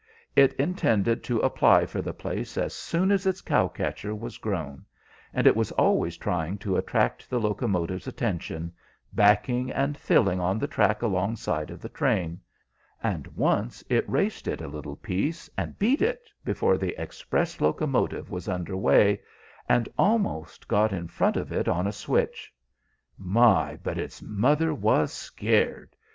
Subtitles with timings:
[0.35, 4.83] It intended to apply for the place as soon as its cow catcher was grown,
[5.31, 8.73] and it was always trying to attract the locomotive's attention,
[9.13, 12.41] backing and filling on the track alongside of the train;
[13.03, 18.31] and once it raced it a little piece, and beat it, before the Express locomotive
[18.31, 19.21] was under way,
[19.69, 22.51] and almost got in front of it on a switch.
[23.19, 25.95] My, but its mother was scared!